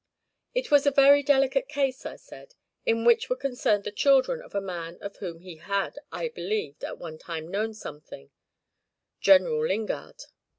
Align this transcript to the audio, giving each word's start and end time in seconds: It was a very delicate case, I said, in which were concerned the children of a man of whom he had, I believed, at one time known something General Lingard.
It 0.55 0.71
was 0.71 0.87
a 0.87 0.91
very 0.91 1.21
delicate 1.21 1.69
case, 1.69 2.07
I 2.07 2.15
said, 2.15 2.55
in 2.87 3.05
which 3.05 3.29
were 3.29 3.35
concerned 3.35 3.83
the 3.83 3.91
children 3.91 4.41
of 4.41 4.55
a 4.55 4.59
man 4.59 4.97
of 4.99 5.17
whom 5.17 5.41
he 5.41 5.57
had, 5.57 5.99
I 6.11 6.29
believed, 6.29 6.83
at 6.83 6.97
one 6.97 7.19
time 7.19 7.47
known 7.47 7.75
something 7.75 8.31
General 9.19 9.63
Lingard. 9.67 10.23